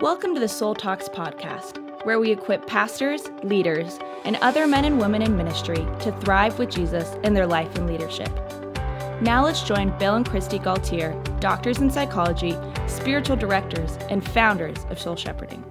[0.00, 5.00] Welcome to the Soul Talks podcast, where we equip pastors, leaders, and other men and
[5.00, 8.28] women in ministry to thrive with Jesus in their life and leadership.
[9.22, 12.54] Now let's join Bill and Christy Gaultiere, doctors in psychology,
[12.86, 15.64] spiritual directors, and founders of Soul Shepherding.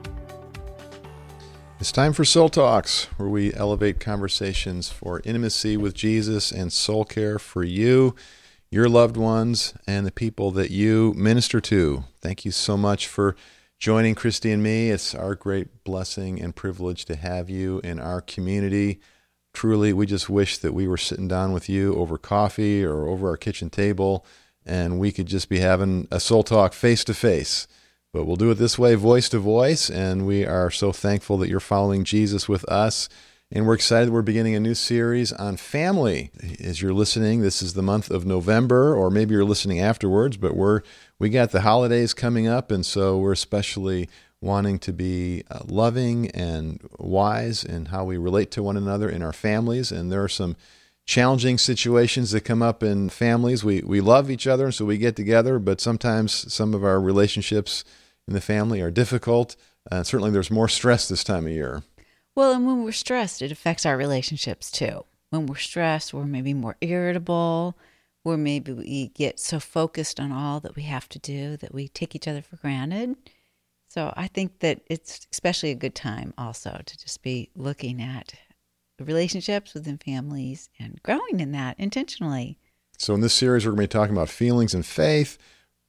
[1.79, 7.05] It's time for Soul Talks, where we elevate conversations for intimacy with Jesus and soul
[7.05, 8.15] care for you,
[8.71, 12.05] your loved ones, and the people that you minister to.
[12.21, 13.35] Thank you so much for
[13.79, 14.89] joining Christy and me.
[14.89, 18.99] It's our great blessing and privilege to have you in our community.
[19.53, 23.29] Truly, we just wish that we were sitting down with you over coffee or over
[23.29, 24.25] our kitchen table
[24.65, 27.67] and we could just be having a soul talk face to face.
[28.11, 29.89] But we'll do it this way, voice to voice.
[29.89, 33.09] And we are so thankful that you're following Jesus with us.
[33.51, 36.31] And we're excited we're beginning a new series on family.
[36.59, 40.55] As you're listening, this is the month of November, or maybe you're listening afterwards, but
[40.55, 40.81] we're
[41.19, 44.09] we got the holidays coming up, and so we're especially
[44.41, 49.21] wanting to be uh, loving and wise in how we relate to one another in
[49.21, 49.91] our families.
[49.91, 50.55] And there are some
[51.05, 53.63] challenging situations that come up in families.
[53.63, 56.99] We we love each other, and so we get together, but sometimes some of our
[56.99, 57.83] relationships
[58.27, 59.55] in the family are difficult.
[59.91, 61.83] Uh, certainly, there's more stress this time of year.
[62.35, 65.05] Well, and when we're stressed, it affects our relationships too.
[65.29, 67.77] When we're stressed, we're maybe more irritable
[68.23, 71.87] where maybe we get so focused on all that we have to do that we
[71.87, 73.15] take each other for granted.
[73.87, 78.33] So I think that it's especially a good time also to just be looking at
[78.99, 82.57] relationships within families and growing in that intentionally.
[82.97, 85.37] So in this series, we're going to be talking about feelings and faith,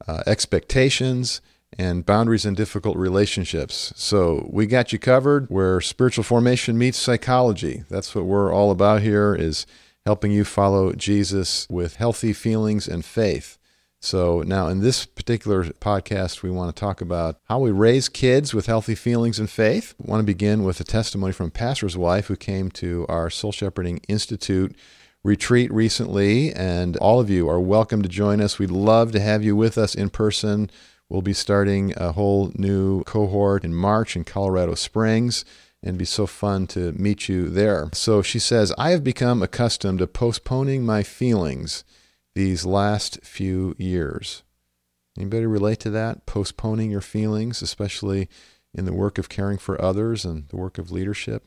[0.07, 1.41] uh, expectations,
[1.79, 3.93] and boundaries in difficult relationships.
[3.97, 7.85] So we got you covered where spiritual formation meets psychology.
[7.89, 9.67] That's what we're all about here is
[10.05, 13.59] helping you follow Jesus with healthy feelings and faith.
[13.99, 18.55] So, now in this particular podcast, we want to talk about how we raise kids
[18.55, 19.95] with healthy feelings and faith.
[19.99, 23.31] We want to begin with a testimony from a pastor's wife who came to our
[23.31, 24.77] Soul Shepherding Institute
[25.25, 28.61] retreat recently, and all of you are welcome to join us.
[28.61, 30.71] We'd love to have you with us in person.
[31.09, 35.45] We'll be starting a whole new cohort in March in Colorado Springs
[35.83, 37.89] and be so fun to meet you there.
[37.93, 41.85] So she says, I have become accustomed to postponing my feelings
[42.35, 44.43] these last few years.
[45.17, 46.27] Anybody relate to that?
[46.27, 48.29] Postponing your feelings, especially
[48.75, 51.47] in the work of caring for others and the work of leadership.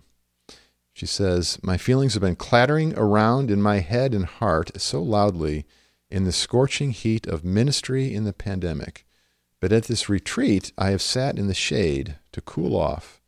[0.94, 5.66] She says, My feelings have been clattering around in my head and heart so loudly
[6.10, 9.06] in the scorching heat of ministry in the pandemic.
[9.60, 13.22] But at this retreat, I have sat in the shade to cool off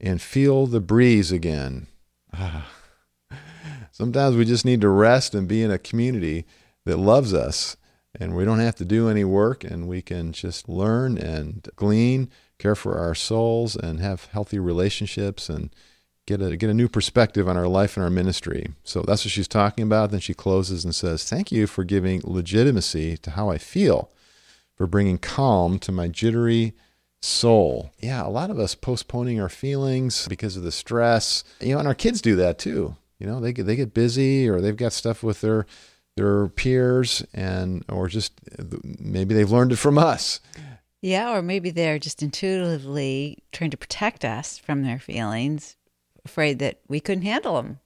[0.00, 1.86] and feel the breeze again.
[2.32, 2.70] Ah.
[3.92, 6.46] Sometimes we just need to rest and be in a community
[6.84, 7.76] that loves us,
[8.18, 12.28] and we don't have to do any work, and we can just learn and glean,
[12.58, 15.70] care for our souls, and have healthy relationships and
[16.26, 18.72] get a get a new perspective on our life and our ministry.
[18.82, 20.10] So that's what she's talking about.
[20.10, 24.10] Then she closes and says, "Thank you for giving legitimacy to how I feel,
[24.76, 26.74] for bringing calm to my jittery
[27.22, 27.92] soul.
[27.98, 31.44] Yeah, a lot of us postponing our feelings because of the stress.
[31.60, 32.96] You know, and our kids do that too.
[33.18, 35.66] You know, they get they get busy or they've got stuff with their
[36.16, 38.32] their peers and or just
[38.98, 40.40] maybe they've learned it from us.
[41.00, 45.76] Yeah, or maybe they're just intuitively trying to protect us from their feelings,
[46.24, 47.80] afraid that we couldn't handle them.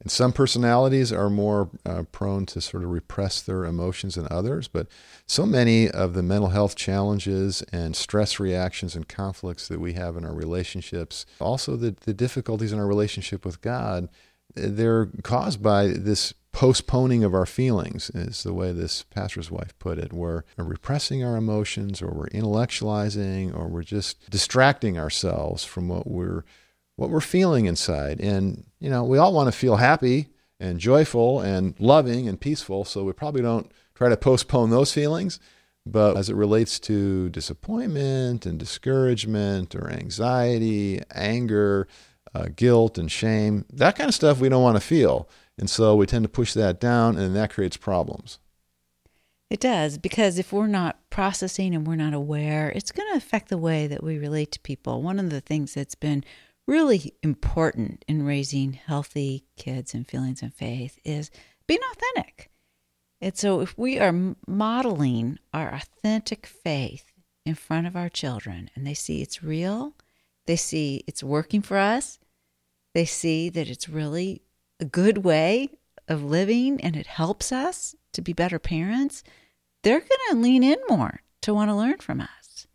[0.00, 4.68] And some personalities are more uh, prone to sort of repress their emotions than others,
[4.68, 4.86] but
[5.26, 10.16] so many of the mental health challenges and stress reactions and conflicts that we have
[10.16, 14.08] in our relationships, also the, the difficulties in our relationship with God,
[14.54, 19.98] they're caused by this postponing of our feelings, is the way this pastor's wife put
[19.98, 20.12] it.
[20.12, 26.44] We're repressing our emotions, or we're intellectualizing, or we're just distracting ourselves from what we're
[26.96, 28.20] what we're feeling inside.
[28.20, 30.28] And, you know, we all want to feel happy
[30.60, 32.84] and joyful and loving and peaceful.
[32.84, 35.40] So we probably don't try to postpone those feelings.
[35.86, 41.86] But as it relates to disappointment and discouragement or anxiety, anger,
[42.34, 45.28] uh, guilt, and shame, that kind of stuff we don't want to feel.
[45.58, 48.38] And so we tend to push that down, and that creates problems.
[49.50, 53.50] It does, because if we're not processing and we're not aware, it's going to affect
[53.50, 55.02] the way that we relate to people.
[55.02, 56.24] One of the things that's been
[56.66, 61.30] really important in raising healthy kids and feelings and faith is
[61.66, 62.50] being authentic.
[63.20, 67.12] And so, if we are modeling our authentic faith
[67.46, 69.94] in front of our children and they see it's real,
[70.46, 72.18] they see it's working for us,
[72.92, 74.42] they see that it's really
[74.80, 75.70] a good way
[76.08, 79.22] of living and it helps us to be better parents,
[79.82, 82.66] they're going to lean in more to want to learn from us.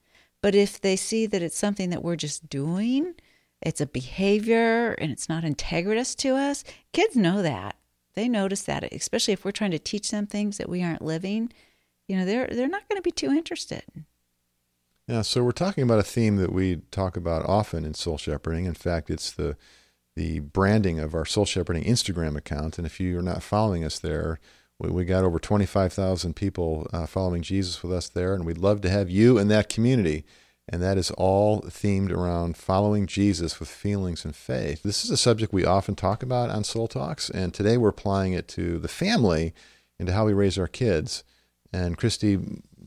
[0.42, 3.16] But if they see that it's something that we're just doing,
[3.62, 6.64] it's a behavior and it's not integritous to us,
[6.94, 7.76] kids know that.
[8.16, 11.52] They notice that, especially if we're trying to teach them things that we aren't living.
[12.08, 13.84] You know, they're they're not going to be too interested.
[15.08, 18.66] Yeah, so we're talking about a theme that we talk about often in soul shepherding.
[18.66, 19.56] In fact, it's the
[20.16, 22.78] the branding of our soul shepherding Instagram account.
[22.78, 24.40] And if you're not following us there,
[24.78, 28.82] we, we got over 25,000 people uh, following Jesus with us there, and we'd love
[28.82, 30.26] to have you in that community.
[30.72, 34.84] And that is all themed around following Jesus with feelings and faith.
[34.84, 38.34] This is a subject we often talk about on Soul Talks, and today we're applying
[38.34, 39.54] it to the family
[39.98, 41.24] and to how we raise our kids.
[41.74, 42.40] And Christy,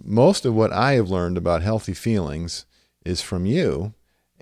[0.04, 2.66] most of what I have learned about healthy feelings
[3.04, 3.94] is from you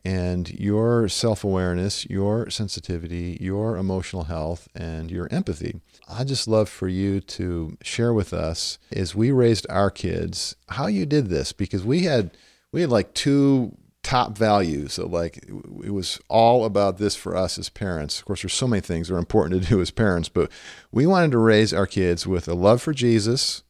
[0.04, 5.80] and your self awareness, your sensitivity, your emotional health, and your empathy.
[6.08, 10.88] I just love for you to share with us as we raised our kids how
[10.88, 12.36] you did this because we had
[12.72, 14.94] we had like two top values.
[14.94, 15.44] So like
[15.84, 18.18] it was all about this for us as parents.
[18.18, 20.50] Of course, there's so many things that are important to do as parents, but
[20.90, 23.62] we wanted to raise our kids with a love for Jesus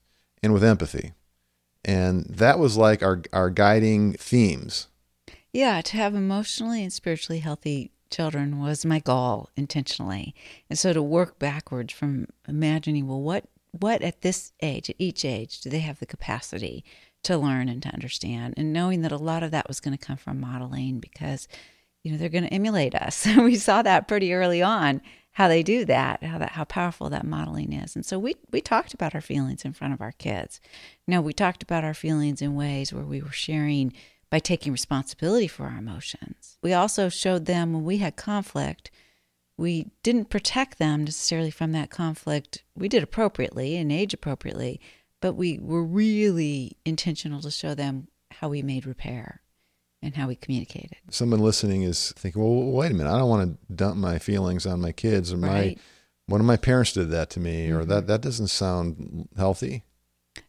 [0.42, 1.12] and with empathy.
[1.84, 4.88] And that was like our, our guiding themes.
[5.52, 10.34] Yeah, to have emotionally and spiritually healthy children was my goal intentionally.
[10.68, 15.24] And so to work backwards from imagining, well, what what at this age, at each
[15.24, 16.84] age, do they have the capacity
[17.24, 18.54] to learn and to understand?
[18.56, 21.48] And knowing that a lot of that was going to come from modeling because,
[22.02, 23.26] you know, they're going to emulate us.
[23.36, 25.00] we saw that pretty early on
[25.32, 27.94] how they do that, how that how powerful that modeling is.
[27.94, 30.60] And so we we talked about our feelings in front of our kids.
[31.06, 33.92] You know, we talked about our feelings in ways where we were sharing
[34.28, 36.58] by taking responsibility for our emotions.
[36.62, 38.90] We also showed them when we had conflict,
[39.56, 42.62] we didn't protect them necessarily from that conflict.
[42.74, 44.80] We did appropriately and age appropriately,
[45.20, 49.42] but we were really intentional to show them how we made repair
[50.02, 50.96] and how we communicated.
[51.10, 54.66] Someone listening is thinking, well, wait a minute, I don't want to dump my feelings
[54.66, 55.76] on my kids or right.
[55.76, 55.82] my
[56.26, 57.78] one of my parents did that to me, mm-hmm.
[57.78, 59.82] or that that doesn't sound healthy.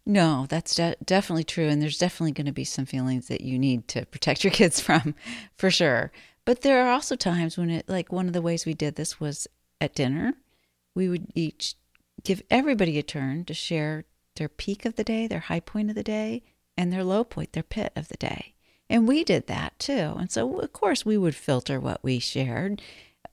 [0.06, 1.68] No, that's de- definitely true.
[1.68, 4.80] And there's definitely going to be some feelings that you need to protect your kids
[4.80, 5.16] from,
[5.58, 6.12] for sure.
[6.46, 9.20] But there are also times when it, like one of the ways we did this
[9.20, 9.48] was
[9.80, 10.34] at dinner,
[10.96, 11.76] we would each
[12.24, 14.06] give everybody a turn to share
[14.42, 16.42] their peak of the day, their high point of the day,
[16.76, 18.56] and their low point, their pit of the day.
[18.90, 20.16] And we did that too.
[20.18, 22.82] And so, of course, we would filter what we shared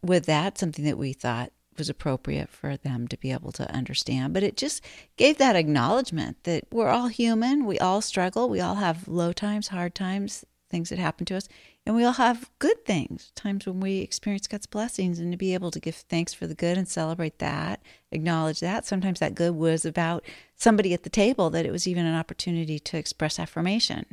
[0.02, 4.34] with that, something that we thought was appropriate for them to be able to understand.
[4.34, 4.84] But it just
[5.16, 9.68] gave that acknowledgement that we're all human, we all struggle, we all have low times,
[9.68, 11.48] hard times, things that happen to us,
[11.88, 15.54] and we all have good things, times when we experience God's blessings, and to be
[15.54, 17.80] able to give thanks for the good and celebrate that,
[18.12, 18.84] acknowledge that.
[18.84, 20.22] Sometimes that good was about
[20.54, 24.04] somebody at the table, that it was even an opportunity to express affirmation.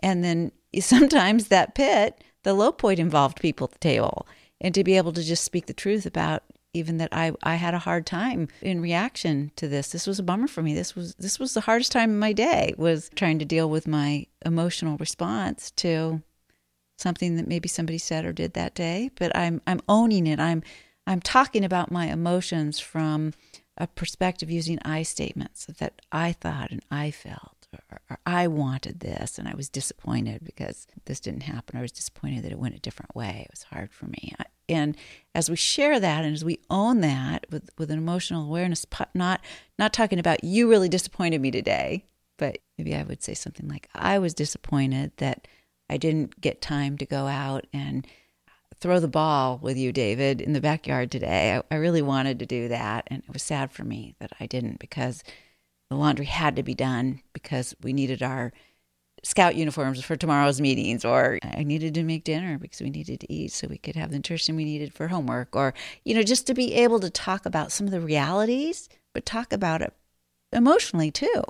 [0.00, 4.26] And then sometimes that pit, the low point involved people at the table.
[4.60, 6.42] And to be able to just speak the truth about
[6.74, 9.90] even that I, I had a hard time in reaction to this.
[9.90, 10.74] This was a bummer for me.
[10.74, 13.86] This was this was the hardest time in my day was trying to deal with
[13.86, 16.22] my emotional response to
[16.98, 19.10] something that maybe somebody said or did that day.
[19.16, 20.38] But I'm I'm owning it.
[20.38, 20.62] I'm
[21.06, 23.32] I'm talking about my emotions from
[23.76, 29.00] a perspective using I statements that I thought and I felt or, or, I wanted
[29.00, 31.78] this and I was disappointed because this didn't happen.
[31.78, 33.46] I was disappointed that it went a different way.
[33.46, 34.34] It was hard for me.
[34.68, 34.96] And
[35.34, 39.40] as we share that and as we own that with, with an emotional awareness, not
[39.78, 42.04] not talking about you really disappointed me today,
[42.36, 45.48] but maybe I would say something like I was disappointed that
[45.88, 48.06] I didn't get time to go out and
[48.80, 51.56] throw the ball with you, David, in the backyard today.
[51.56, 54.46] I, I really wanted to do that, and it was sad for me that I
[54.46, 55.22] didn't because
[55.90, 58.52] the laundry had to be done because we needed our
[59.24, 63.32] scout uniforms for tomorrow's meetings or I needed to make dinner because we needed to
[63.32, 65.74] eat so we could have the nutrition we needed for homework or
[66.04, 69.52] you know just to be able to talk about some of the realities but talk
[69.52, 69.92] about it
[70.52, 71.42] emotionally too.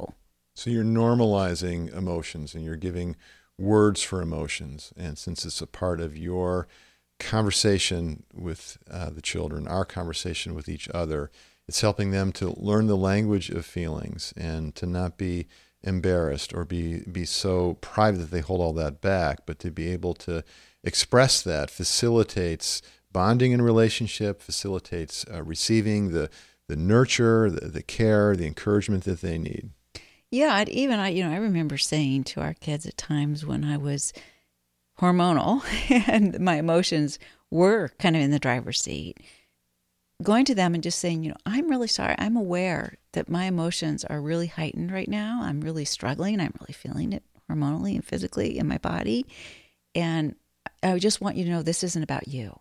[0.54, 3.16] So you're normalizing emotions and you're giving
[3.62, 6.66] words for emotions and since it's a part of your
[7.18, 11.30] conversation with uh, the children, our conversation with each other,
[11.68, 15.46] it's helping them to learn the language of feelings and to not be
[15.82, 19.88] embarrassed or be, be so private that they hold all that back, but to be
[19.88, 20.44] able to
[20.84, 26.28] express that facilitates bonding in relationship, facilitates uh, receiving the,
[26.68, 29.70] the nurture, the, the care, the encouragement that they need.
[30.32, 33.76] Yeah, even I, you know, I remember saying to our kids at times when I
[33.76, 34.12] was
[34.98, 35.62] hormonal
[36.08, 37.18] and my emotions
[37.50, 39.18] were kind of in the driver's seat
[40.22, 42.14] going to them and just saying, you know, I'm really sorry.
[42.18, 45.40] I'm aware that my emotions are really heightened right now.
[45.42, 46.40] I'm really struggling.
[46.40, 49.26] I'm really feeling it hormonally and physically in my body.
[49.94, 50.36] And
[50.82, 52.56] I just want you to know this isn't about you.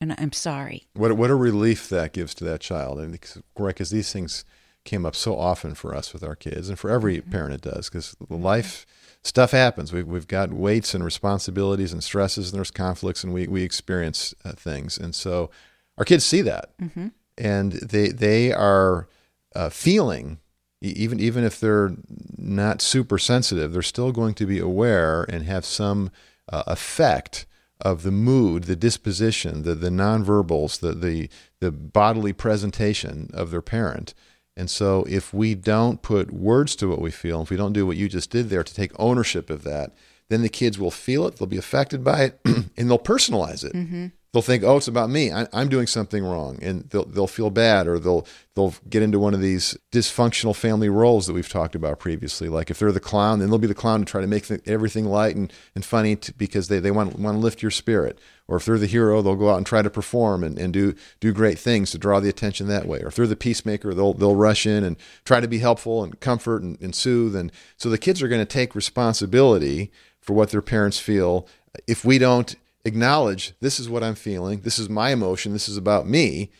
[0.00, 0.88] And I'm sorry.
[0.94, 3.18] What what a relief that gives to that child, and
[3.56, 4.44] because these things
[4.84, 7.30] came up so often for us with our kids, and for every mm-hmm.
[7.30, 8.86] parent it does, because life
[9.22, 9.92] stuff happens.
[9.92, 14.34] We've we've got weights and responsibilities and stresses, and there's conflicts, and we we experience
[14.44, 15.50] uh, things, and so
[15.98, 17.08] our kids see that, mm-hmm.
[17.38, 19.08] and they they are
[19.54, 20.38] uh, feeling
[20.84, 21.92] even even if they're
[22.36, 26.10] not super sensitive, they're still going to be aware and have some
[26.52, 27.46] uh, effect
[27.80, 31.28] of the mood, the disposition, the the nonverbals, the the
[31.60, 34.14] the bodily presentation of their parent.
[34.56, 37.86] And so, if we don't put words to what we feel, if we don't do
[37.86, 39.92] what you just did there to take ownership of that,
[40.28, 43.72] then the kids will feel it, they'll be affected by it, and they'll personalize it.
[43.72, 45.30] Mm-hmm they'll think, oh, it's about me.
[45.30, 48.26] I, am doing something wrong, and they'll they'll feel bad, or they'll
[48.56, 52.48] they'll get into one of these dysfunctional family roles that we've talked about previously.
[52.48, 55.04] Like if they're the clown, then they'll be the clown to try to make everything
[55.04, 58.18] light and, and funny to, because they, they want want to lift your spirit.
[58.46, 60.96] Or if they're the hero, they'll go out and try to perform and, and do
[61.20, 63.00] do great things to draw the attention that way.
[63.02, 66.18] Or if they're the peacemaker, they'll they'll rush in and try to be helpful and
[66.18, 67.36] comfort and, and soothe.
[67.36, 71.46] And so the kids are going to take responsibility for what their parents feel.
[71.86, 75.76] If we don't acknowledge this is what I'm feeling, this is my emotion, this is
[75.76, 76.50] about me.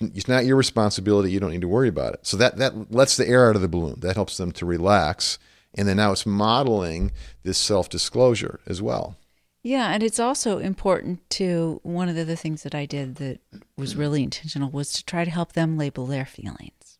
[0.00, 1.32] It's not your responsibility.
[1.32, 2.26] You don't need to worry about it.
[2.26, 4.00] So that that lets the air out of the balloon.
[4.00, 5.38] That helps them to relax,
[5.74, 7.10] and then now it's modeling
[7.42, 9.16] this self disclosure as well.
[9.62, 13.40] Yeah, and it's also important to one of the other things that I did that
[13.76, 16.98] was really intentional was to try to help them label their feelings.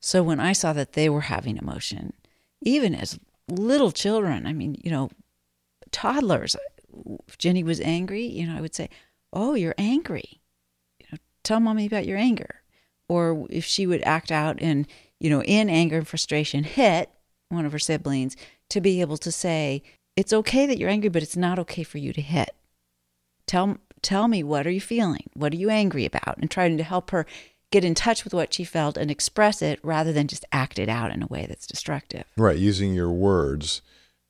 [0.00, 2.14] So when I saw that they were having emotion,
[2.62, 5.10] even as little children, I mean, you know,
[5.90, 6.56] toddlers,
[7.28, 8.88] if Jenny was angry, you know, I would say,
[9.32, 10.40] "Oh, you're angry.
[11.00, 12.62] You know, tell mommy about your anger."
[13.08, 14.86] Or if she would act out and,
[15.20, 17.10] you know, in anger and frustration, hit
[17.48, 18.36] one of her siblings,
[18.70, 19.82] to be able to say,
[20.16, 22.54] "It's okay that you're angry, but it's not okay for you to hit."
[23.46, 25.30] Tell tell me what are you feeling?
[25.34, 26.38] What are you angry about?
[26.38, 27.26] And trying to help her
[27.70, 30.88] get in touch with what she felt and express it rather than just act it
[30.88, 32.24] out in a way that's destructive.
[32.36, 33.80] Right, using your words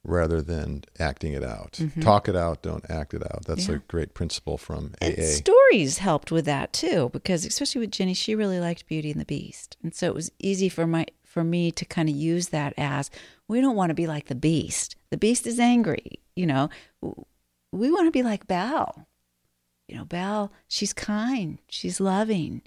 [0.05, 1.73] rather than acting it out.
[1.73, 2.01] Mm-hmm.
[2.01, 3.45] Talk it out, don't act it out.
[3.47, 3.77] That's yeah.
[3.77, 5.23] a great principle from and AA.
[5.23, 9.25] Stories helped with that too, because especially with Jenny, she really liked Beauty and the
[9.25, 12.75] Beast, and so it was easy for my for me to kind of use that
[12.77, 13.11] as
[13.49, 14.97] we don't want to be like the Beast.
[15.11, 16.69] The Beast is angry, you know.
[17.73, 19.07] We want to be like Belle.
[19.89, 22.63] You know, Belle, she's kind, she's loving.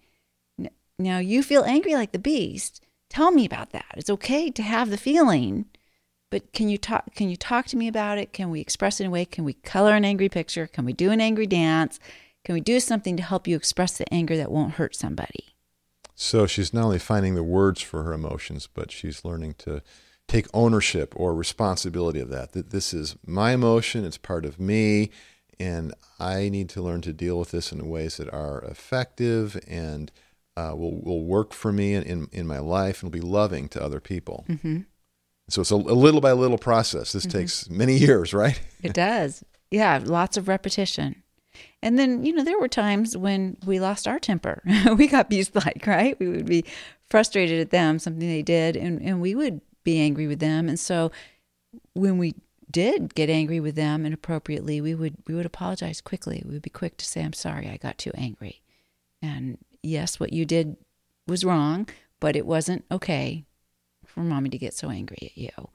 [0.98, 2.82] Now you feel angry like the Beast.
[3.10, 3.94] Tell me about that.
[3.98, 5.66] It's okay to have the feeling
[6.30, 8.34] but can you talk can you talk to me about it?
[8.34, 9.26] Can we express it in a way?
[9.26, 10.68] Can we color an angry picture?
[10.68, 12.00] Can we do an angry dance?
[12.44, 15.56] Can we do something to help you express the anger that won't hurt somebody?
[16.14, 19.82] So she's not only finding the words for her emotions but she's learning to
[20.28, 25.12] take ownership or responsibility of that that this is my emotion it's part of me
[25.60, 30.12] and i need to learn to deal with this in ways that are effective and
[30.58, 33.68] uh, will, will work for me in, in, in my life and will be loving
[33.70, 34.46] to other people.
[34.48, 34.82] Mm-hmm.
[35.50, 37.12] So it's a, a little by little process.
[37.12, 37.38] This mm-hmm.
[37.38, 38.60] takes many years, right?
[38.82, 39.44] it does.
[39.72, 41.22] Yeah, lots of repetition.
[41.82, 44.62] And then, you know, there were times when we lost our temper.
[44.98, 46.20] we got beast like, right?
[46.20, 46.66] We would be
[47.10, 50.68] frustrated at them, something they did, and, and we would be angry with them.
[50.68, 51.12] And so
[51.94, 52.34] when we
[52.72, 56.44] did get angry with them inappropriately, we would we would apologize quickly.
[56.46, 58.62] We would be quick to say, I'm sorry, I got too angry.
[59.22, 60.76] And yes, what you did
[61.28, 61.88] was wrong,
[62.20, 63.46] but it wasn't okay
[64.16, 65.70] for mommy to get so angry at you.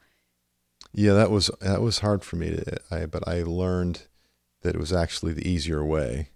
[0.92, 2.78] Yeah, that was that was hard for me to.
[2.90, 4.08] I, but I learned
[4.62, 6.30] that it was actually the easier way.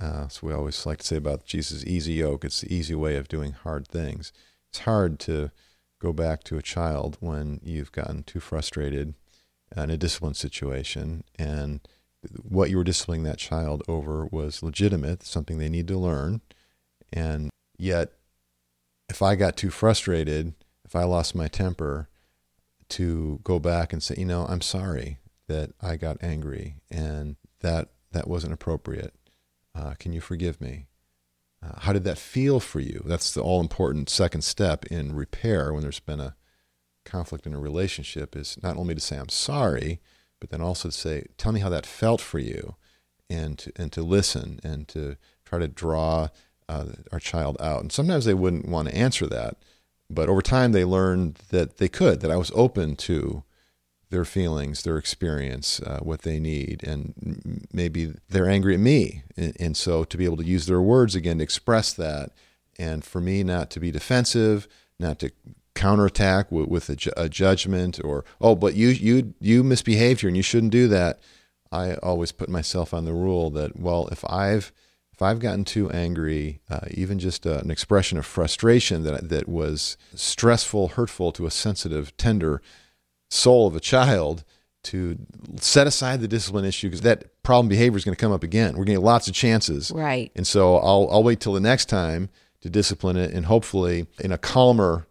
[0.00, 2.44] Uh, so we always like to say about Jesus' easy yoke.
[2.44, 4.32] It's the easy way of doing hard things.
[4.70, 5.50] It's hard to
[6.00, 9.14] go back to a child when you've gotten too frustrated
[9.76, 11.80] in a discipline situation and
[12.42, 16.40] what you were disciplining that child over was legitimate, something they need to learn.
[17.12, 18.12] And yet,
[19.08, 20.54] if I got too frustrated,
[20.88, 22.08] if I lost my temper,
[22.88, 27.90] to go back and say, you know, I'm sorry that I got angry and that
[28.12, 29.12] that wasn't appropriate.
[29.74, 30.86] Uh, can you forgive me?
[31.62, 33.02] Uh, how did that feel for you?
[33.04, 36.36] That's the all important second step in repair when there's been a
[37.04, 40.00] conflict in a relationship is not only to say I'm sorry,
[40.40, 42.76] but then also to say, tell me how that felt for you,
[43.28, 46.28] and to, and to listen and to try to draw
[46.66, 47.82] uh, our child out.
[47.82, 49.58] And sometimes they wouldn't want to answer that,
[50.10, 53.44] but over time, they learned that they could, that I was open to
[54.10, 59.22] their feelings, their experience, uh, what they need, and maybe they're angry at me.
[59.36, 62.30] And, and, so to be able to use their words again to express that,
[62.78, 64.66] and for me not to be defensive,
[64.98, 65.30] not to
[65.74, 70.28] counterattack with, with a, ju- a judgment or oh, but you you you misbehaved here
[70.28, 71.20] and you shouldn't do that.
[71.70, 74.72] I always put myself on the rule that well, if I've
[75.18, 79.48] if I've gotten too angry, uh, even just uh, an expression of frustration that that
[79.48, 82.62] was stressful, hurtful to a sensitive, tender
[83.28, 84.44] soul of a child,
[84.84, 85.18] to
[85.56, 88.74] set aside the discipline issue because that problem behavior is going to come up again.
[88.74, 90.30] We're going to get lots of chances, Right.
[90.36, 92.28] and so I'll I'll wait till the next time
[92.60, 95.08] to discipline it, and hopefully in a calmer,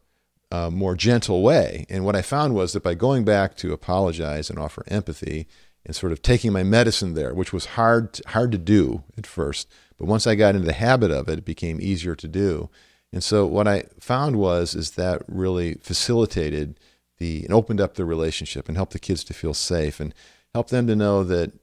[0.51, 1.85] uh, more gentle way.
[1.89, 5.47] And what I found was that by going back to apologize and offer empathy,
[5.87, 9.67] and sort of taking my medicine there, which was hard hard to do at first,
[9.97, 12.69] but once I got into the habit of it, it became easier to do.
[13.11, 16.77] And so what I found was is that really facilitated
[17.17, 20.13] the and opened up the relationship and helped the kids to feel safe and
[20.53, 21.53] helped them to know that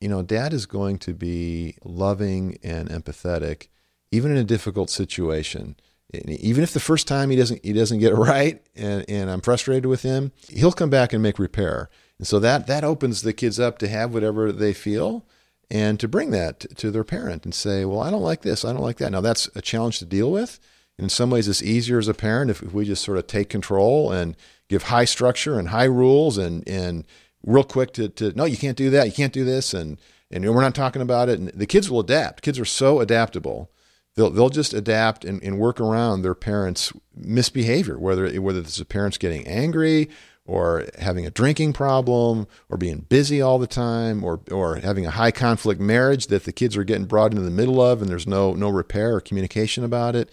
[0.00, 3.68] you know dad is going to be loving and empathetic
[4.10, 5.76] even in a difficult situation
[6.12, 9.40] even if the first time he doesn't he doesn't get it right and, and I'm
[9.40, 13.32] frustrated with him he'll come back and make repair and so that that opens the
[13.32, 15.24] kids up to have whatever they feel
[15.70, 18.72] and to bring that to their parent and say well I don't like this I
[18.72, 19.12] don't like that.
[19.12, 20.58] Now that's a challenge to deal with.
[20.98, 24.10] In some ways it's easier as a parent if, we just sort of take control
[24.10, 24.36] and
[24.68, 27.06] give high structure and high rules and and
[27.44, 29.98] real quick to, to no you can't do that you can't do this and
[30.30, 31.38] and we're not talking about it.
[31.38, 32.42] And the kids will adapt.
[32.42, 33.70] Kids are so adaptable.
[34.14, 38.84] They'll they'll just adapt and, and work around their parents misbehavior whether whether it's the
[38.84, 40.08] parents getting angry
[40.48, 45.10] or having a drinking problem or being busy all the time or or having a
[45.10, 48.26] high conflict marriage that the kids are getting brought into the middle of and there's
[48.26, 50.30] no no repair or communication about it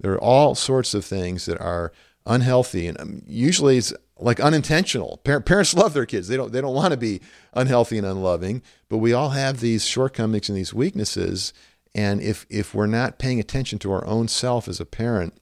[0.00, 1.92] there are all sorts of things that are
[2.24, 5.20] unhealthy and um, usually it's like unintentional.
[5.24, 6.28] Par- parents love their kids.
[6.28, 7.20] They don't they don't want to be
[7.52, 11.52] unhealthy and unloving, but we all have these shortcomings and these weaknesses
[11.94, 15.40] and if if we're not paying attention to our own self as a parent,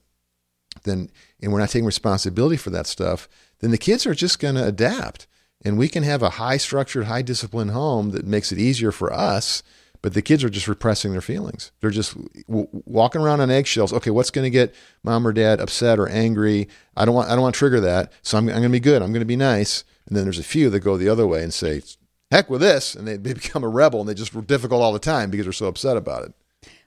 [0.85, 1.09] then
[1.41, 3.27] and we're not taking responsibility for that stuff,
[3.59, 5.27] then the kids are just going to adapt.
[5.63, 9.11] And we can have a high structured, high disciplined home that makes it easier for
[9.11, 9.63] us
[10.05, 11.71] but the kids are just repressing their feelings.
[11.81, 13.91] They're just w- walking around on eggshells.
[13.91, 16.67] Okay, what's going to get mom or dad upset or angry?
[16.95, 17.27] I don't want.
[17.27, 18.13] I don't want to trigger that.
[18.21, 19.01] So I'm, I'm going to be good.
[19.01, 19.83] I'm going to be nice.
[20.05, 21.81] And then there's a few that go the other way and say,
[22.29, 24.93] "Heck with this," and they, they become a rebel and they just were difficult all
[24.93, 26.35] the time because they're so upset about it.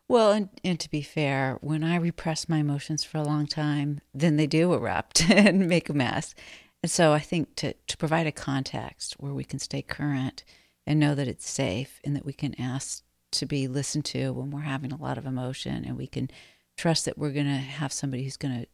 [0.08, 4.00] Well, and, and to be fair, when I repress my emotions for a long time,
[4.14, 6.34] then they do erupt and make a mess.
[6.82, 10.44] And so I think to, to provide a context where we can stay current
[10.86, 14.50] and know that it's safe and that we can ask to be listened to when
[14.50, 16.30] we're having a lot of emotion and we can
[16.78, 18.66] trust that we're going to have somebody who's going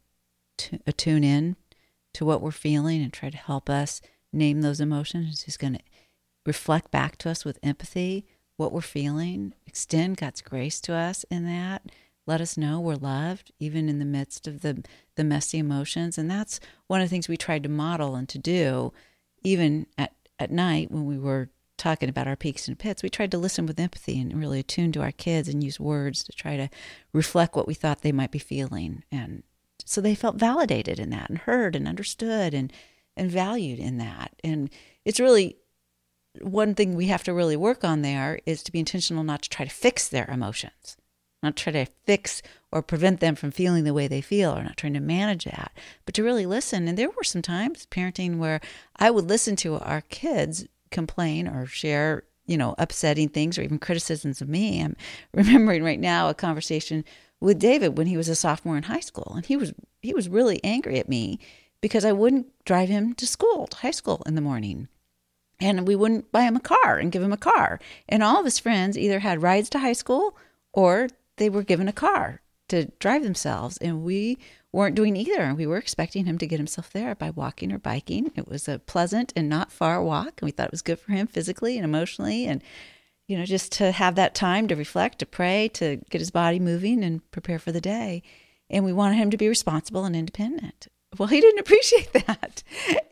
[0.58, 1.56] to uh, tune in
[2.12, 4.00] to what we're feeling and try to help us
[4.32, 5.80] name those emotions who's going to
[6.46, 8.24] reflect back to us with empathy
[8.56, 11.82] what we're feeling extend god's grace to us in that
[12.26, 14.82] let us know we're loved even in the midst of the
[15.16, 18.38] the messy emotions and that's one of the things we tried to model and to
[18.38, 18.92] do
[19.42, 23.30] even at at night when we were talking about our peaks and pits, we tried
[23.30, 26.56] to listen with empathy and really attune to our kids and use words to try
[26.56, 26.68] to
[27.12, 29.02] reflect what we thought they might be feeling.
[29.10, 29.42] And
[29.84, 32.72] so they felt validated in that and heard and understood and,
[33.16, 34.32] and valued in that.
[34.42, 34.70] And
[35.04, 35.56] it's really
[36.40, 39.48] one thing we have to really work on there is to be intentional not to
[39.48, 40.96] try to fix their emotions,
[41.42, 42.42] not try to fix
[42.72, 45.72] or prevent them from feeling the way they feel or not trying to manage that,
[46.04, 46.88] but to really listen.
[46.88, 48.60] And there were some times parenting where
[48.96, 53.78] I would listen to our kids complain or share, you know, upsetting things or even
[53.78, 54.80] criticisms of me.
[54.80, 54.96] I'm
[55.34, 57.04] remembering right now a conversation
[57.40, 60.28] with David when he was a sophomore in high school, and he was he was
[60.28, 61.38] really angry at me
[61.80, 64.88] because I wouldn't drive him to school, to high school in the morning.
[65.64, 67.80] And we wouldn't buy him a car and give him a car.
[68.06, 70.36] And all of his friends either had rides to high school
[70.74, 73.78] or they were given a car to drive themselves.
[73.78, 74.36] And we
[74.72, 75.40] weren't doing either.
[75.40, 78.30] And we were expecting him to get himself there by walking or biking.
[78.36, 80.42] It was a pleasant and not far walk.
[80.42, 82.44] And we thought it was good for him physically and emotionally.
[82.44, 82.62] And,
[83.26, 86.60] you know, just to have that time to reflect, to pray, to get his body
[86.60, 88.22] moving and prepare for the day.
[88.68, 90.88] And we wanted him to be responsible and independent.
[91.18, 92.62] Well, he didn't appreciate that.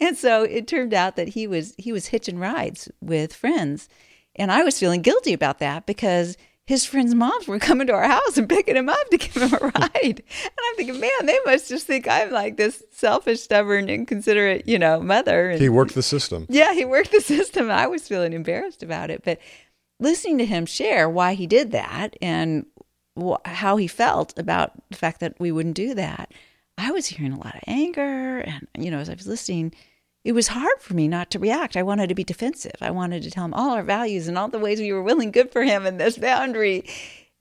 [0.00, 3.88] And so it turned out that he was he was hitching rides with friends.
[4.36, 8.06] And I was feeling guilty about that because his friends' moms were coming to our
[8.08, 10.22] house and picking him up to give him a ride.
[10.22, 14.78] and I'm thinking, man, they must just think I'm like this selfish, stubborn, inconsiderate, you
[14.78, 15.50] know, mother.
[15.50, 16.46] And, he worked the system.
[16.48, 17.70] Yeah, he worked the system.
[17.70, 19.22] I was feeling embarrassed about it.
[19.24, 19.38] But
[20.00, 22.64] listening to him share why he did that and
[23.20, 26.32] wh- how he felt about the fact that we wouldn't do that,
[26.82, 28.40] I was hearing a lot of anger.
[28.40, 29.72] And, you know, as I was listening,
[30.24, 31.76] it was hard for me not to react.
[31.76, 32.76] I wanted to be defensive.
[32.80, 35.30] I wanted to tell him all our values and all the ways we were willing
[35.30, 36.84] good for him and this boundary.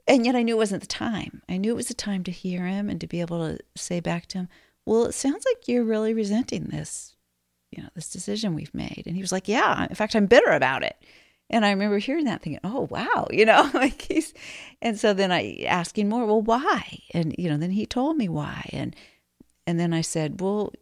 [0.08, 1.42] And yet I knew it wasn't the time.
[1.50, 4.00] I knew it was the time to hear him and to be able to say
[4.00, 4.50] back to him,
[4.86, 7.16] well, it sounds like you're really resenting this,
[7.72, 9.04] you know, this decision we've made.
[9.06, 10.96] And he was like, yeah, in fact, I'm bitter about it.
[11.52, 14.34] And I remember hearing that thinking, oh, wow, you know, like he's,
[14.82, 17.00] and so then I asking more, well, why?
[17.14, 18.70] And, you know, then he told me why.
[18.74, 18.96] And,
[19.68, 20.74] and then I said, well,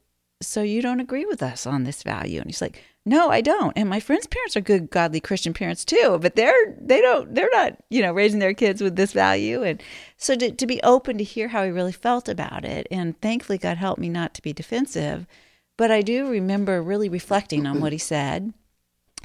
[0.41, 2.39] so you don't agree with us on this value?
[2.39, 3.73] And he's like, no, I don't.
[3.75, 7.49] And my friends' parents are good, godly Christian parents too, but they're, they don't, they're
[7.51, 9.63] not, you know, raising their kids with this value.
[9.63, 9.81] And
[10.17, 12.87] so to, to be open to hear how he really felt about it.
[12.91, 15.25] And thankfully, God helped me not to be defensive.
[15.77, 18.53] But I do remember really reflecting on what he said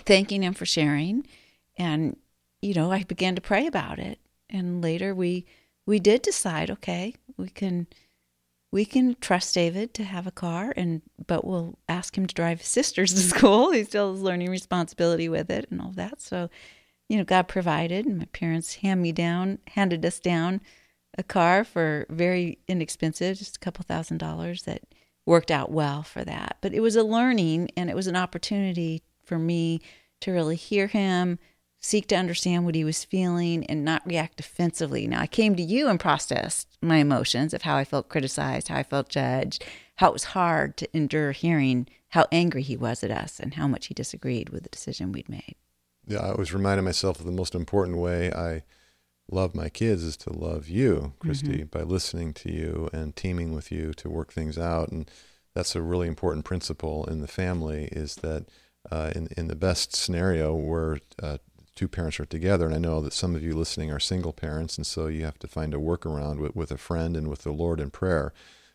[0.06, 1.26] thanking him for sharing.
[1.76, 2.16] And,
[2.60, 4.18] you know, I began to pray about it.
[4.50, 5.46] And later we
[5.86, 7.86] we did decide, okay, we can
[8.74, 12.58] we can trust David to have a car and but we'll ask him to drive
[12.58, 13.70] his sisters to school.
[13.70, 16.20] He still has learning responsibility with it and all that.
[16.20, 16.50] So,
[17.08, 20.60] you know, God provided and my parents hand me down handed us down
[21.16, 24.82] a car for very inexpensive, just a couple thousand dollars that
[25.24, 26.56] worked out well for that.
[26.60, 29.82] But it was a learning and it was an opportunity for me
[30.22, 31.38] to really hear him,
[31.84, 35.06] seek to understand what he was feeling, and not react defensively.
[35.06, 38.78] Now, I came to you and processed my emotions of how I felt criticized, how
[38.78, 39.62] I felt judged,
[39.96, 43.68] how it was hard to endure hearing how angry he was at us and how
[43.68, 45.56] much he disagreed with the decision we'd made.
[46.06, 48.62] Yeah, I was reminding myself of the most important way I
[49.30, 51.78] love my kids is to love you, Christy, mm-hmm.
[51.78, 54.88] by listening to you and teaming with you to work things out.
[54.88, 55.10] And
[55.54, 58.46] that's a really important principle in the family is that
[58.90, 61.38] uh, in in the best scenario where uh,
[61.74, 64.76] two parents are together, and I know that some of you listening are single parents,
[64.76, 67.52] and so you have to find a workaround with, with a friend and with the
[67.52, 68.32] Lord in prayer.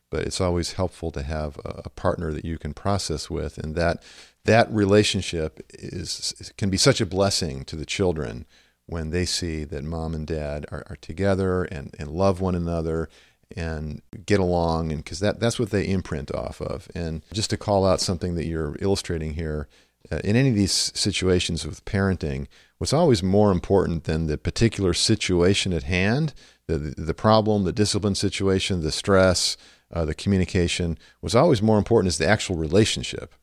[0.09, 3.75] But it's always helpful to have a, a partner that you can process with, and
[3.75, 4.03] that
[4.45, 8.45] that relationship is can be such a blessing to the children
[8.85, 13.07] when they see that mom and dad are, are together and, and love one another
[13.55, 17.57] and get along and because that, that's what they imprint off of and just to
[17.57, 19.67] call out something that you're illustrating here
[20.12, 22.47] uh, in any of these situations with parenting,
[22.80, 26.34] what's always more important than the particular situation at hand,
[26.68, 29.58] the, the problem, the discipline situation, the stress,
[29.94, 33.36] uh, the communication, what's always more important is the actual relationship.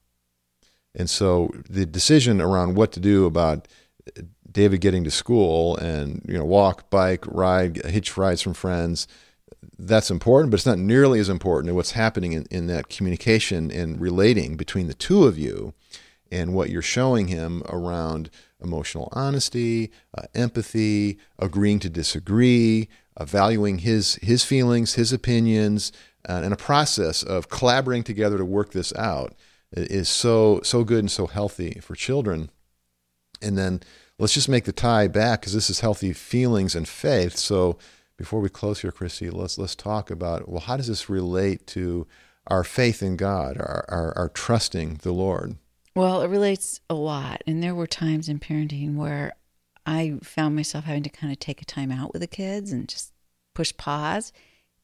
[0.95, 3.69] And so the decision around what to do about
[4.17, 9.07] uh, David getting to school and you know walk, bike, ride, hitch rides from friends,
[9.79, 13.71] that's important, but it's not nearly as important as what's happening in, in that communication
[13.71, 15.75] and relating between the two of you
[16.31, 23.79] and what you're showing him around emotional honesty, uh, empathy, agreeing to disagree, uh, valuing
[23.79, 25.93] his his feelings, his opinions,
[26.29, 29.35] uh, and a process of collaborating together to work this out
[29.73, 32.51] is so so good and so healthy for children.
[33.43, 33.81] And then
[34.19, 37.37] let's just make the tie back because this is healthy feelings and faith.
[37.37, 37.79] So
[38.17, 42.07] before we close here, Christy, let's let's talk about well, how does this relate to
[42.47, 45.57] our faith in God, our, our, our trusting the Lord?
[45.97, 47.43] Well, it relates a lot.
[47.47, 49.33] And there were times in parenting where
[49.87, 52.87] I found myself having to kind of take a time out with the kids and
[52.87, 53.15] just
[53.55, 54.31] push pause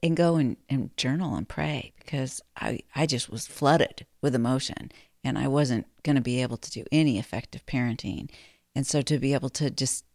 [0.02, 4.90] and go and, and journal and pray because I, I just was flooded with emotion
[5.22, 8.30] and I wasn't going to be able to do any effective parenting.
[8.74, 10.06] And so to be able to just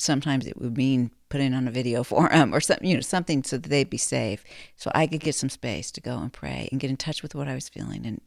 [0.00, 3.44] sometimes it would mean putting on a video for them or something, you know, something
[3.44, 4.42] so that they'd be safe.
[4.74, 7.36] So I could get some space to go and pray and get in touch with
[7.36, 8.20] what I was feeling and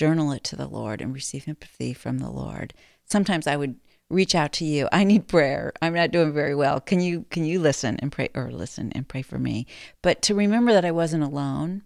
[0.00, 2.72] journal it to the Lord and receive empathy from the Lord.
[3.04, 3.76] Sometimes I would
[4.08, 4.88] reach out to you.
[4.90, 5.74] I need prayer.
[5.82, 6.80] I'm not doing very well.
[6.80, 9.66] Can you can you listen and pray or listen and pray for me?
[10.00, 11.82] But to remember that I wasn't alone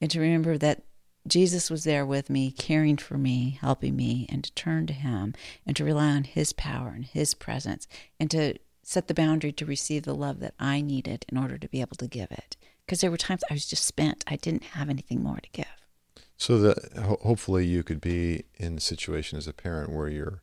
[0.00, 0.82] and to remember that
[1.28, 5.32] Jesus was there with me, caring for me, helping me, and to turn to him
[5.64, 7.86] and to rely on his power and his presence
[8.18, 11.68] and to set the boundary to receive the love that I needed in order to
[11.68, 12.56] be able to give it.
[12.84, 14.24] Because there were times I was just spent.
[14.26, 15.83] I didn't have anything more to give.
[16.44, 20.42] So that ho- hopefully you could be in a situation as a parent where you're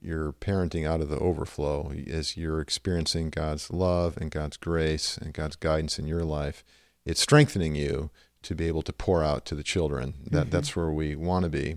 [0.00, 5.34] you're parenting out of the overflow as you're experiencing God's love and God's grace and
[5.34, 6.64] God's guidance in your life.
[7.04, 8.08] It's strengthening you
[8.44, 10.14] to be able to pour out to the children.
[10.24, 10.50] That mm-hmm.
[10.52, 11.76] that's where we want to be.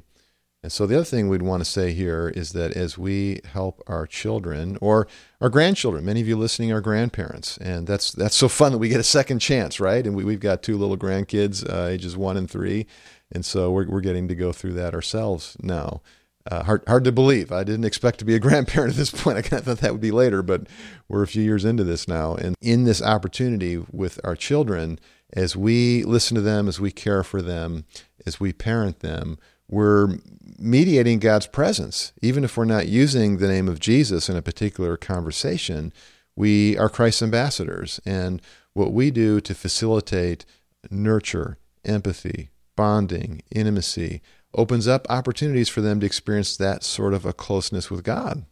[0.64, 3.84] And so the other thing we'd want to say here is that as we help
[3.86, 5.06] our children or
[5.40, 8.90] our grandchildren, many of you listening are grandparents, and that's that's so fun that we
[8.90, 10.08] get a second chance, right?
[10.08, 12.88] And we, we've got two little grandkids, uh, ages one and three,
[13.36, 16.02] and so we're, we're getting to go through that ourselves now.
[16.50, 17.52] Uh, hard, hard to believe.
[17.52, 19.38] I didn't expect to be a grandparent at this point.
[19.38, 20.68] I kind of thought that would be later, but
[21.10, 22.36] we're a few years into this now.
[22.36, 25.00] And in this opportunity with our children,
[25.34, 27.84] as we listen to them, as we care for them,
[28.26, 30.20] as we parent them, we're
[30.58, 32.14] mediating God's presence.
[32.22, 35.92] Even if we're not using the name of Jesus in a particular conversation,
[36.38, 38.00] we are Christ's ambassadors.
[38.06, 38.42] And
[38.74, 40.46] what we do to facilitate,
[40.90, 44.22] nurture, empathy, bonding, intimacy,
[44.54, 48.46] opens up opportunities for them to experience that sort of a closeness with God.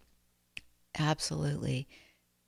[0.97, 1.88] Absolutely.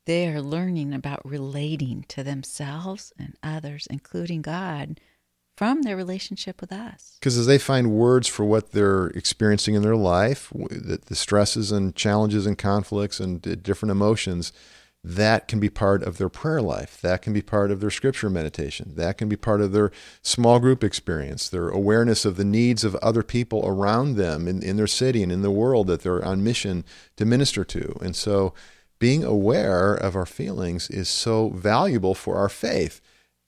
[0.05, 4.99] They are learning about relating to themselves and others, including God,
[5.57, 7.17] from their relationship with us.
[7.19, 11.71] Because as they find words for what they're experiencing in their life, the, the stresses
[11.71, 14.51] and challenges and conflicts and different emotions,
[15.07, 16.99] that can be part of their prayer life.
[17.01, 18.93] That can be part of their scripture meditation.
[18.95, 19.91] That can be part of their
[20.23, 24.77] small group experience, their awareness of the needs of other people around them in, in
[24.77, 26.83] their city and in the world that they're on mission
[27.17, 27.95] to minister to.
[28.01, 28.55] And so
[28.97, 32.99] being aware of our feelings is so valuable for our faith.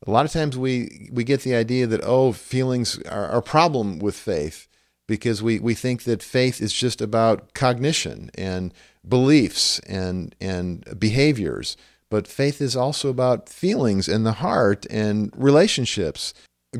[0.05, 3.97] A lot of times we, we get the idea that, oh, feelings are, a problem
[3.97, 4.67] with faith
[5.07, 8.73] because we, we think that faith is just about cognition and
[9.07, 11.77] beliefs and, and behaviors.
[12.09, 16.33] But faith is also about feelings and the heart and relationships.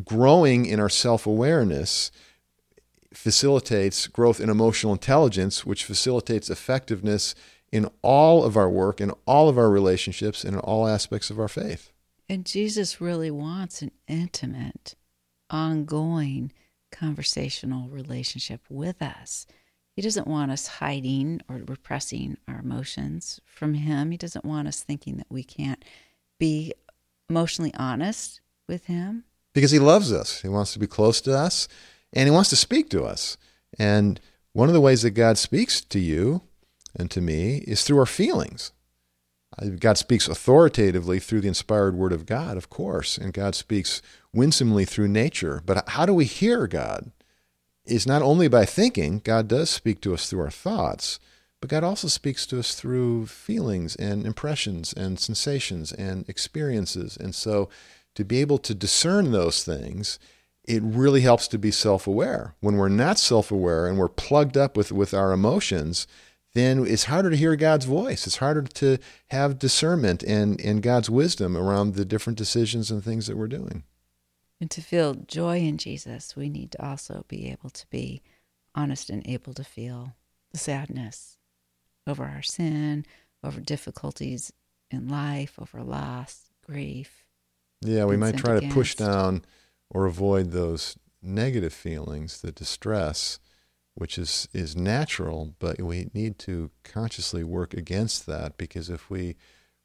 [0.04, 2.12] Growing in our self awareness
[3.14, 7.34] facilitates growth in emotional intelligence, which facilitates effectiveness
[7.72, 11.40] in all of our work, in all of our relationships, and in all aspects of
[11.40, 11.92] our faith.
[12.30, 14.96] And Jesus really wants an intimate,
[15.50, 16.52] ongoing
[16.98, 19.46] conversational relationship with us.
[19.96, 24.12] He doesn't want us hiding or repressing our emotions from Him.
[24.12, 25.84] He doesn't want us thinking that we can't
[26.40, 26.74] be
[27.30, 29.24] emotionally honest with Him.
[29.54, 30.42] Because He loves us.
[30.42, 31.68] He wants to be close to us
[32.14, 33.38] and He wants to speak to us.
[33.80, 34.20] And
[34.54, 36.42] one of the ways that God speaks to you
[36.96, 38.72] and to me is through our feelings.
[39.60, 44.02] Uh, God speaks authoritatively through the inspired word of God, of course, and God speaks
[44.34, 45.62] winsomely through nature.
[45.66, 47.12] But how do we hear God?
[47.86, 51.20] Is not only by thinking, God does speak to us through our thoughts,
[51.62, 57.18] but God also speaks to us through feelings and impressions and sensations and experiences.
[57.18, 57.70] And so
[58.16, 60.20] to be able to discern those things,
[60.66, 62.54] it really helps to be self aware.
[62.60, 66.08] When we're not self aware and we're plugged up with, with our emotions,
[66.58, 68.26] then it's harder to hear God's voice.
[68.26, 68.98] It's harder to
[69.30, 73.84] have discernment and, and God's wisdom around the different decisions and things that we're doing.
[74.60, 78.24] And to feel joy in Jesus, we need to also be able to be
[78.74, 80.16] honest and able to feel
[80.52, 81.38] the sadness
[82.08, 83.06] over our sin,
[83.44, 84.52] over difficulties
[84.90, 87.26] in life, over loss, grief.
[87.82, 88.74] Yeah, we might try against.
[88.74, 89.44] to push down
[89.90, 93.40] or avoid those negative feelings, the distress
[93.98, 99.36] which is, is natural, but we need to consciously work against that because if we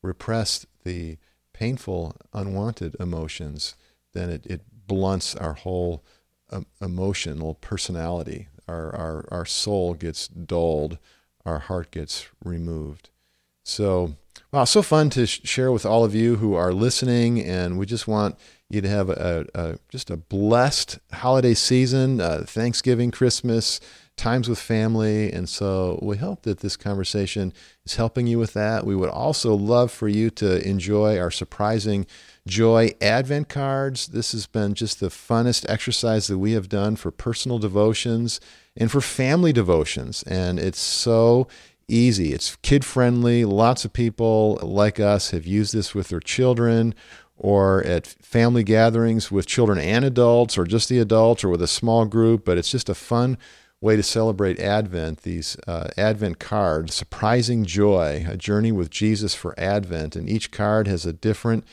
[0.02, 1.16] repress the
[1.54, 3.74] painful, unwanted emotions,
[4.12, 6.04] then it, it blunts our whole
[6.50, 8.48] um, emotional personality.
[8.68, 10.98] Our, our, our soul gets dulled,
[11.46, 13.08] our heart gets removed.
[13.64, 14.16] So,
[14.52, 17.86] wow, so fun to sh- share with all of you who are listening, and we
[17.86, 18.36] just want
[18.68, 23.80] you to have a, a just a blessed holiday season, uh, Thanksgiving, Christmas,
[24.16, 25.32] times with family.
[25.32, 27.52] And so we hope that this conversation
[27.84, 28.86] is helping you with that.
[28.86, 32.06] We would also love for you to enjoy our surprising
[32.46, 34.08] Joy Advent cards.
[34.08, 38.40] This has been just the funnest exercise that we have done for personal devotions
[38.76, 40.22] and for family devotions.
[40.24, 41.48] And it's so
[41.88, 42.32] easy.
[42.32, 43.44] It's kid friendly.
[43.44, 46.94] Lots of people like us have used this with their children
[47.36, 51.66] or at family gatherings with children and adults or just the adults or with a
[51.66, 52.44] small group.
[52.44, 53.38] But it's just a fun
[53.82, 59.58] way to celebrate Advent, these uh, Advent cards, Surprising Joy, a journey with Jesus for
[59.58, 60.14] Advent.
[60.14, 61.64] And each card has a different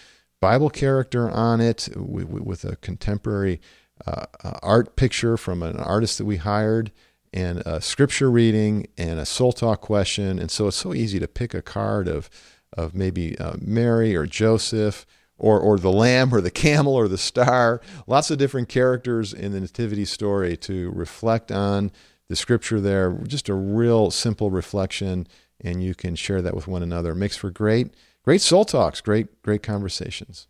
[0.41, 3.62] Bible character on it with a contemporary
[4.08, 4.26] uh,
[4.63, 6.91] art picture from an artist that we hired,
[7.32, 10.39] and a scripture reading, and a soul talk question.
[10.39, 12.28] And so it's so easy to pick a card of,
[12.76, 15.06] of maybe uh, Mary or Joseph
[15.39, 19.52] or, or the lamb or the camel or the star, lots of different characters in
[19.52, 21.91] the nativity story to reflect on
[22.28, 23.12] the scripture there.
[23.25, 25.28] Just a real simple reflection,
[25.60, 27.12] and you can share that with one another.
[27.12, 30.47] It makes for great, great soul talks, great, great conversations.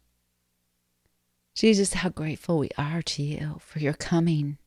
[1.56, 4.58] Jesus, how grateful we are to you for your coming,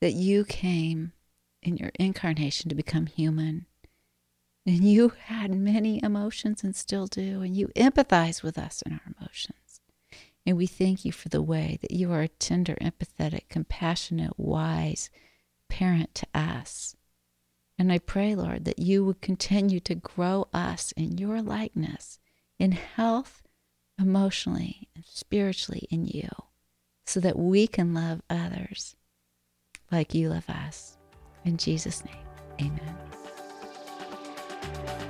[0.00, 1.12] that you came
[1.62, 3.66] in your incarnation to become human
[4.68, 9.14] and you had many emotions and still do, and you empathize with us in our
[9.18, 9.80] emotions.
[10.44, 15.08] And we thank you for the way that you are a tender, empathetic, compassionate, wise
[15.70, 16.94] parent to us.
[17.78, 22.18] And I pray, Lord, that you would continue to grow us in your likeness,
[22.58, 23.42] in health,
[23.98, 26.28] emotionally, and spiritually in you,
[27.06, 28.96] so that we can love others
[29.90, 30.98] like you love us.
[31.46, 32.26] In Jesus' name,
[32.60, 32.96] amen.